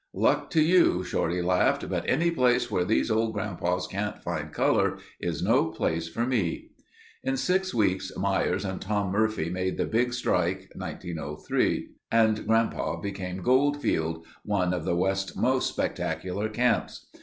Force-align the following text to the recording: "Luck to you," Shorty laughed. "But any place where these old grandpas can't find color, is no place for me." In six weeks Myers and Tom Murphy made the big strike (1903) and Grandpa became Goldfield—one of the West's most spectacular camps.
"Luck 0.15 0.49
to 0.49 0.63
you," 0.63 1.03
Shorty 1.03 1.43
laughed. 1.43 1.87
"But 1.87 2.09
any 2.09 2.31
place 2.31 2.71
where 2.71 2.83
these 2.83 3.11
old 3.11 3.33
grandpas 3.33 3.85
can't 3.85 4.17
find 4.23 4.51
color, 4.51 4.97
is 5.19 5.43
no 5.43 5.65
place 5.65 6.07
for 6.09 6.25
me." 6.25 6.69
In 7.23 7.37
six 7.37 7.71
weeks 7.71 8.11
Myers 8.17 8.65
and 8.65 8.81
Tom 8.81 9.11
Murphy 9.11 9.51
made 9.51 9.77
the 9.77 9.85
big 9.85 10.15
strike 10.15 10.71
(1903) 10.73 11.89
and 12.11 12.47
Grandpa 12.47 12.99
became 12.99 13.43
Goldfield—one 13.43 14.73
of 14.73 14.85
the 14.85 14.95
West's 14.95 15.35
most 15.35 15.69
spectacular 15.69 16.49
camps. 16.49 17.05